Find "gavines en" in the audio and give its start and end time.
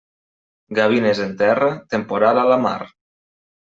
0.79-1.37